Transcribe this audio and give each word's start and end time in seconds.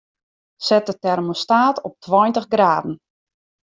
Set 0.67 0.85
de 0.85 0.97
termostaat 0.99 1.81
op 1.81 1.99
tweintich 1.99 2.45
graden. 2.49 2.97